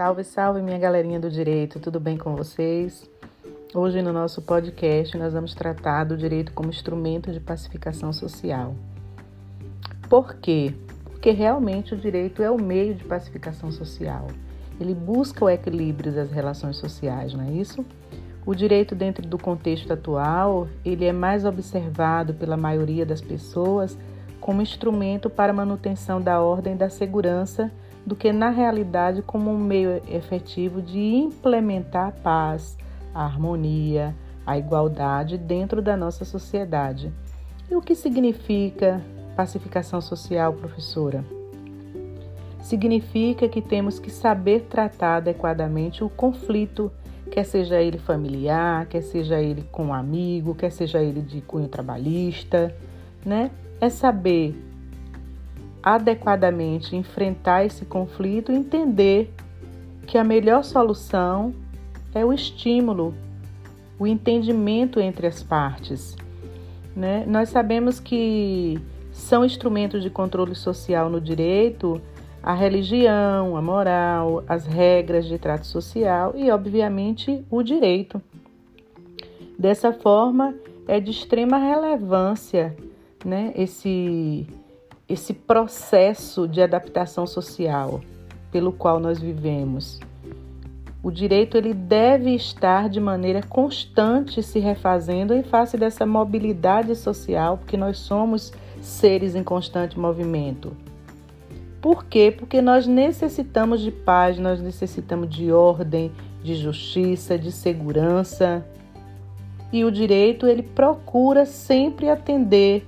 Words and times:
Salve, 0.00 0.24
salve, 0.24 0.62
minha 0.62 0.78
galerinha 0.78 1.20
do 1.20 1.30
direito, 1.30 1.78
tudo 1.78 2.00
bem 2.00 2.16
com 2.16 2.34
vocês? 2.34 3.06
Hoje 3.74 4.00
no 4.00 4.14
nosso 4.14 4.40
podcast 4.40 5.14
nós 5.18 5.34
vamos 5.34 5.54
tratar 5.54 6.04
do 6.04 6.16
direito 6.16 6.54
como 6.54 6.70
instrumento 6.70 7.30
de 7.30 7.38
pacificação 7.38 8.10
social. 8.10 8.74
Por 10.08 10.36
quê? 10.36 10.74
Porque 11.04 11.32
realmente 11.32 11.92
o 11.92 11.98
direito 11.98 12.42
é 12.42 12.50
o 12.50 12.56
meio 12.56 12.94
de 12.94 13.04
pacificação 13.04 13.70
social. 13.70 14.28
Ele 14.80 14.94
busca 14.94 15.44
o 15.44 15.50
equilíbrio 15.50 16.10
das 16.10 16.30
relações 16.30 16.78
sociais, 16.78 17.34
não 17.34 17.44
é 17.44 17.50
isso? 17.50 17.84
O 18.46 18.54
direito 18.54 18.94
dentro 18.94 19.28
do 19.28 19.36
contexto 19.36 19.92
atual, 19.92 20.66
ele 20.82 21.04
é 21.04 21.12
mais 21.12 21.44
observado 21.44 22.32
pela 22.32 22.56
maioria 22.56 23.04
das 23.04 23.20
pessoas 23.20 23.98
como 24.40 24.62
instrumento 24.62 25.28
para 25.28 25.52
manutenção 25.52 26.22
da 26.22 26.40
ordem 26.40 26.72
e 26.72 26.78
da 26.78 26.88
segurança 26.88 27.70
do 28.04 28.16
que 28.16 28.32
na 28.32 28.50
realidade 28.50 29.22
como 29.22 29.50
um 29.50 29.58
meio 29.58 30.02
efetivo 30.08 30.80
de 30.80 30.98
implementar 30.98 32.08
a 32.08 32.12
paz, 32.12 32.76
a 33.14 33.24
harmonia, 33.24 34.14
a 34.46 34.58
igualdade 34.58 35.36
dentro 35.36 35.82
da 35.82 35.96
nossa 35.96 36.24
sociedade. 36.24 37.12
E 37.70 37.74
o 37.76 37.80
que 37.80 37.94
significa 37.94 39.00
pacificação 39.36 40.00
social, 40.00 40.52
professora? 40.52 41.24
Significa 42.60 43.48
que 43.48 43.62
temos 43.62 43.98
que 43.98 44.10
saber 44.10 44.66
tratar 44.68 45.16
adequadamente 45.16 46.04
o 46.04 46.10
conflito, 46.10 46.90
quer 47.30 47.44
seja 47.44 47.80
ele 47.80 47.98
familiar, 47.98 48.86
quer 48.86 49.02
seja 49.02 49.40
ele 49.40 49.62
com 49.70 49.86
um 49.86 49.94
amigo, 49.94 50.54
quer 50.54 50.70
seja 50.70 51.00
ele 51.00 51.22
de 51.22 51.40
cunho 51.40 51.68
trabalhista, 51.68 52.74
né? 53.24 53.50
É 53.80 53.88
saber 53.88 54.54
adequadamente 55.82 56.96
enfrentar 56.96 57.64
esse 57.64 57.84
conflito 57.84 58.52
e 58.52 58.56
entender 58.56 59.32
que 60.06 60.18
a 60.18 60.24
melhor 60.24 60.64
solução 60.64 61.54
é 62.14 62.24
o 62.24 62.32
estímulo, 62.32 63.14
o 63.98 64.06
entendimento 64.06 65.00
entre 65.00 65.26
as 65.26 65.42
partes. 65.42 66.16
Né? 66.94 67.24
Nós 67.26 67.48
sabemos 67.48 68.00
que 68.00 68.80
são 69.12 69.44
instrumentos 69.44 70.02
de 70.02 70.10
controle 70.10 70.54
social 70.54 71.08
no 71.08 71.20
direito 71.20 72.00
a 72.42 72.54
religião, 72.54 73.56
a 73.56 73.62
moral, 73.62 74.42
as 74.48 74.66
regras 74.66 75.26
de 75.26 75.38
trato 75.38 75.66
social 75.66 76.32
e, 76.34 76.50
obviamente, 76.50 77.44
o 77.50 77.62
direito. 77.62 78.20
Dessa 79.58 79.92
forma, 79.92 80.54
é 80.88 80.98
de 80.98 81.10
extrema 81.10 81.58
relevância 81.58 82.74
né, 83.24 83.52
esse 83.54 84.46
esse 85.10 85.34
processo 85.34 86.46
de 86.46 86.62
adaptação 86.62 87.26
social 87.26 88.00
pelo 88.52 88.72
qual 88.72 89.00
nós 89.00 89.18
vivemos. 89.18 89.98
O 91.02 91.10
direito 91.10 91.56
ele 91.56 91.74
deve 91.74 92.34
estar 92.34 92.88
de 92.88 93.00
maneira 93.00 93.42
constante 93.42 94.42
se 94.42 94.58
refazendo 94.58 95.34
em 95.34 95.42
face 95.42 95.76
dessa 95.76 96.06
mobilidade 96.06 96.94
social, 96.94 97.58
porque 97.58 97.76
nós 97.76 97.98
somos 97.98 98.52
seres 98.80 99.34
em 99.34 99.42
constante 99.42 99.98
movimento. 99.98 100.76
Por 101.80 102.04
quê? 102.04 102.32
Porque 102.36 102.60
nós 102.60 102.86
necessitamos 102.86 103.80
de 103.80 103.90
paz, 103.90 104.38
nós 104.38 104.60
necessitamos 104.60 105.28
de 105.30 105.50
ordem, 105.50 106.12
de 106.42 106.54
justiça, 106.54 107.38
de 107.38 107.50
segurança. 107.50 108.64
E 109.72 109.84
o 109.84 109.90
direito 109.90 110.46
ele 110.46 110.62
procura 110.62 111.46
sempre 111.46 112.10
atender 112.10 112.86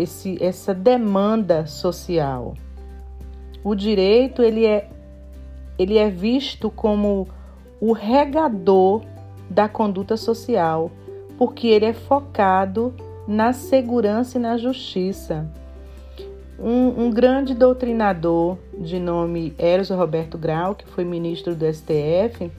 esse, 0.00 0.42
essa 0.42 0.74
demanda 0.74 1.66
social. 1.66 2.54
O 3.62 3.74
direito 3.74 4.42
ele 4.42 4.64
é, 4.64 4.88
ele 5.78 5.98
é 5.98 6.08
visto 6.08 6.70
como 6.70 7.28
o 7.80 7.92
regador 7.92 9.02
da 9.48 9.68
conduta 9.68 10.16
social, 10.16 10.90
porque 11.36 11.68
ele 11.68 11.86
é 11.86 11.92
focado 11.92 12.94
na 13.26 13.52
segurança 13.52 14.38
e 14.38 14.40
na 14.40 14.56
justiça. 14.56 15.50
Um, 16.58 17.04
um, 17.04 17.10
grande 17.10 17.54
doutrinador 17.54 18.58
de 18.76 18.98
nome 18.98 19.54
Eros 19.58 19.90
Roberto 19.90 20.36
Grau, 20.36 20.74
que 20.74 20.86
foi 20.86 21.04
ministro 21.04 21.54
do 21.54 21.64
STF, 21.72 22.50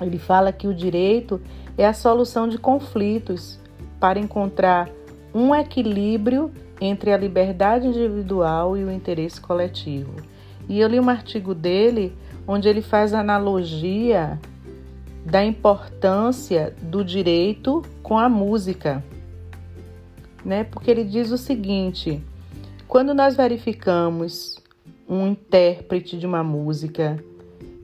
ele 0.00 0.18
fala 0.18 0.52
que 0.52 0.68
o 0.68 0.74
direito 0.74 1.40
é 1.76 1.84
a 1.84 1.92
solução 1.92 2.48
de 2.48 2.58
conflitos 2.58 3.58
para 3.98 4.20
encontrar 4.20 4.88
um 5.34 5.54
equilíbrio 5.54 6.52
entre 6.80 7.12
a 7.12 7.16
liberdade 7.16 7.86
individual 7.86 8.76
e 8.76 8.84
o 8.84 8.90
interesse 8.90 9.40
coletivo. 9.40 10.14
E 10.68 10.80
eu 10.80 10.88
li 10.88 10.98
um 10.98 11.08
artigo 11.08 11.54
dele 11.54 12.12
onde 12.46 12.68
ele 12.68 12.82
faz 12.82 13.12
analogia 13.12 14.38
da 15.24 15.44
importância 15.44 16.74
do 16.82 17.04
direito 17.04 17.82
com 18.02 18.18
a 18.18 18.28
música, 18.28 19.02
né? 20.44 20.64
Porque 20.64 20.90
ele 20.90 21.04
diz 21.04 21.30
o 21.30 21.38
seguinte: 21.38 22.22
quando 22.86 23.14
nós 23.14 23.34
verificamos 23.34 24.62
um 25.08 25.26
intérprete 25.26 26.18
de 26.18 26.26
uma 26.26 26.42
música, 26.42 27.22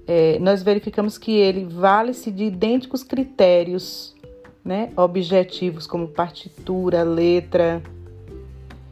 é, 0.07 0.39
nós 0.39 0.63
verificamos 0.63 1.17
que 1.17 1.33
ele 1.33 1.65
vale-se 1.65 2.31
de 2.31 2.45
idênticos 2.45 3.03
critérios, 3.03 4.15
né? 4.65 4.91
Objetivos 4.97 5.87
como 5.87 6.09
partitura, 6.09 7.03
letra, 7.03 7.83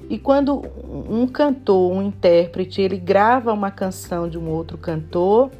e 0.08 0.18
quando 0.18 0.62
um 1.08 1.26
cantor, 1.26 1.92
um 1.92 2.02
intérprete, 2.02 2.80
ele 2.80 2.96
grava 2.96 3.52
uma 3.52 3.70
canção 3.70 4.28
de 4.28 4.38
um 4.38 4.48
outro 4.48 4.78
cantor, 4.78 5.50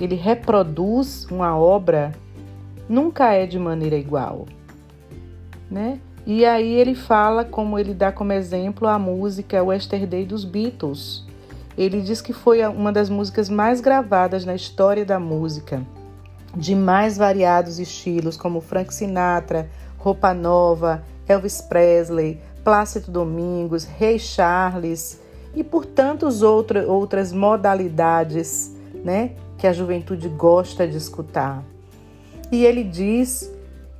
ele 0.00 0.14
reproduz 0.14 1.26
uma 1.30 1.58
obra, 1.58 2.12
nunca 2.88 3.32
é 3.32 3.46
de 3.46 3.58
maneira 3.58 3.96
igual, 3.96 4.46
né? 5.70 6.00
E 6.24 6.44
aí 6.44 6.72
ele 6.72 6.94
fala, 6.94 7.44
como 7.44 7.78
ele 7.78 7.92
dá 7.92 8.10
como 8.10 8.32
exemplo 8.32 8.88
a 8.88 8.98
música 8.98 9.58
Yesterday 9.62 10.24
dos 10.24 10.44
Beatles. 10.44 11.26
Ele 11.76 12.00
diz 12.00 12.20
que 12.20 12.32
foi 12.32 12.64
uma 12.66 12.92
das 12.92 13.10
músicas 13.10 13.48
mais 13.48 13.80
gravadas 13.80 14.44
na 14.44 14.54
história 14.54 15.04
da 15.04 15.18
música, 15.18 15.82
de 16.56 16.74
mais 16.74 17.18
variados 17.18 17.78
estilos, 17.78 18.36
como 18.36 18.60
Frank 18.60 18.94
Sinatra, 18.94 19.68
Roupa 19.98 20.32
Nova, 20.32 21.02
Elvis 21.26 21.60
Presley, 21.60 22.40
Plácido 22.64 23.10
Domingos, 23.10 23.84
Rei 23.84 24.18
Charles 24.18 25.20
e 25.54 25.62
por 25.62 25.84
tantas 25.84 26.42
outra, 26.42 26.86
outras 26.86 27.32
modalidades 27.32 28.74
né, 29.04 29.32
que 29.58 29.66
a 29.66 29.72
juventude 29.72 30.28
gosta 30.28 30.86
de 30.86 30.96
escutar. 30.96 31.62
E 32.50 32.64
ele 32.64 32.84
diz 32.84 33.50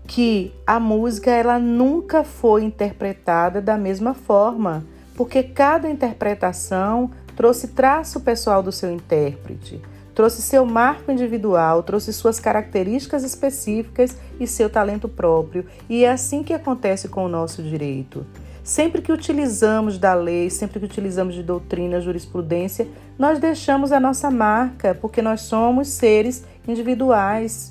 que 0.06 0.52
a 0.66 0.78
música 0.78 1.30
ela 1.30 1.58
nunca 1.58 2.24
foi 2.24 2.64
interpretada 2.64 3.60
da 3.60 3.78
mesma 3.78 4.14
forma, 4.14 4.84
porque 5.14 5.42
cada 5.42 5.88
interpretação 5.88 7.10
trouxe 7.36 7.68
traço 7.68 8.20
pessoal 8.20 8.62
do 8.62 8.72
seu 8.72 8.92
intérprete, 8.92 9.80
trouxe 10.14 10.42
seu 10.42 10.66
marco 10.66 11.10
individual, 11.10 11.82
trouxe 11.82 12.12
suas 12.12 12.38
características 12.38 13.24
específicas 13.24 14.16
e 14.38 14.46
seu 14.46 14.68
talento 14.68 15.08
próprio. 15.08 15.64
E 15.88 16.04
é 16.04 16.10
assim 16.10 16.42
que 16.42 16.52
acontece 16.52 17.08
com 17.08 17.24
o 17.24 17.28
nosso 17.28 17.62
direito. 17.62 18.26
Sempre 18.62 19.02
que 19.02 19.10
utilizamos 19.10 19.98
da 19.98 20.14
lei, 20.14 20.48
sempre 20.48 20.78
que 20.78 20.86
utilizamos 20.86 21.34
de 21.34 21.42
doutrina, 21.42 22.00
jurisprudência, 22.00 22.86
nós 23.18 23.40
deixamos 23.40 23.90
a 23.90 23.98
nossa 23.98 24.30
marca, 24.30 24.94
porque 24.94 25.20
nós 25.20 25.40
somos 25.40 25.88
seres 25.88 26.44
individuais. 26.66 27.70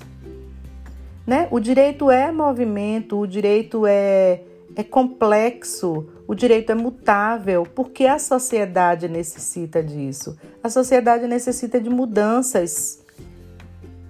Né? 1.26 1.48
O 1.50 1.58
direito 1.58 2.10
é 2.10 2.30
movimento, 2.30 3.18
o 3.18 3.26
direito 3.26 3.86
é, 3.86 4.42
é 4.76 4.82
complexo, 4.82 6.06
o 6.28 6.34
direito 6.34 6.72
é 6.72 6.74
mutável, 6.74 7.66
porque 7.74 8.04
a 8.04 8.18
sociedade 8.18 9.08
necessita 9.08 9.82
disso. 9.82 10.36
A 10.62 10.68
sociedade 10.68 11.26
necessita 11.26 11.80
de 11.80 11.88
mudanças. 11.88 13.00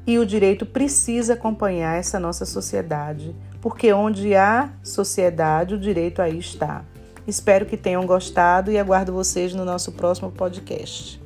E 0.05 0.19
o 0.19 0.27
direito 0.27 0.67
precisa 0.67 1.35
acompanhar 1.35 1.97
essa 1.97 2.19
nossa 2.19 2.45
sociedade 2.45 3.33
porque 3.63 3.93
onde 3.93 4.35
há 4.35 4.71
sociedade, 4.83 5.77
o 5.77 5.79
direito 5.79 6.21
aí 6.21 6.37
está. 6.37 6.85
Espero 7.27 7.65
que 7.65 7.77
tenham 7.77 8.05
gostado 8.05 8.73
e 8.73 8.79
aguardo 8.79 9.13
vocês 9.13 9.55
no 9.55 9.65
nosso 9.65 9.93
próximo 9.93 10.33
podcast. 10.33 11.22